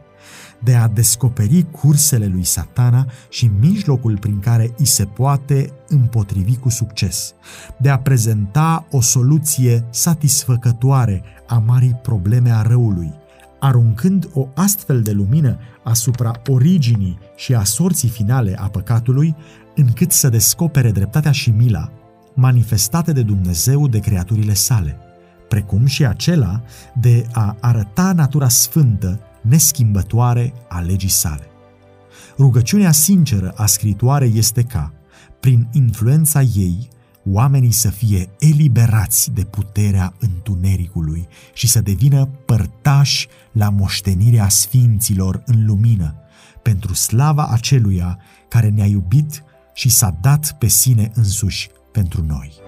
de 0.63 0.75
a 0.75 0.87
descoperi 0.87 1.65
cursele 1.71 2.25
lui 2.25 2.43
satana 2.43 3.05
și 3.29 3.51
mijlocul 3.59 4.17
prin 4.17 4.39
care 4.39 4.73
îi 4.77 4.85
se 4.85 5.05
poate 5.05 5.73
împotrivi 5.87 6.55
cu 6.55 6.69
succes, 6.69 7.33
de 7.77 7.89
a 7.89 7.99
prezenta 7.99 8.87
o 8.91 9.01
soluție 9.01 9.85
satisfăcătoare 9.89 11.23
a 11.47 11.63
marii 11.65 11.99
probleme 12.01 12.51
a 12.51 12.61
răului, 12.61 13.13
aruncând 13.59 14.29
o 14.33 14.47
astfel 14.55 15.01
de 15.01 15.11
lumină 15.11 15.57
asupra 15.83 16.41
originii 16.47 17.19
și 17.35 17.53
a 17.53 17.63
sorții 17.63 18.09
finale 18.09 18.55
a 18.59 18.69
păcatului, 18.69 19.35
încât 19.75 20.11
să 20.11 20.29
descopere 20.29 20.91
dreptatea 20.91 21.31
și 21.31 21.49
mila, 21.49 21.91
manifestate 22.37 23.11
de 23.11 23.21
Dumnezeu 23.21 23.87
de 23.87 23.99
creaturile 23.99 24.53
sale, 24.53 24.97
precum 25.47 25.85
și 25.85 26.05
acela 26.05 26.61
de 26.99 27.25
a 27.31 27.57
arăta 27.59 28.13
natura 28.13 28.49
sfântă, 28.49 29.19
neschimbătoare 29.41 30.53
a 30.69 30.79
legii 30.79 31.09
sale. 31.09 31.47
Rugăciunea 32.37 32.91
sinceră 32.91 33.53
a 33.55 33.65
scritoarei 33.65 34.37
este 34.37 34.63
ca, 34.63 34.93
prin 35.39 35.67
influența 35.71 36.41
ei, 36.41 36.87
oamenii 37.25 37.71
să 37.71 37.89
fie 37.89 38.29
eliberați 38.39 39.31
de 39.31 39.43
puterea 39.43 40.13
întunericului 40.19 41.27
și 41.53 41.67
să 41.67 41.81
devină 41.81 42.25
părtași 42.25 43.27
la 43.51 43.69
moștenirea 43.69 44.49
sfinților 44.49 45.43
în 45.45 45.65
lumină, 45.65 46.15
pentru 46.61 46.93
slava 46.93 47.47
aceluia 47.47 48.19
care 48.47 48.69
ne-a 48.69 48.85
iubit 48.85 49.43
și 49.73 49.89
s-a 49.89 50.17
dat 50.21 50.55
pe 50.59 50.67
sine 50.67 51.11
însuși 51.13 51.69
pentru 51.97 52.23
noi. 52.27 52.66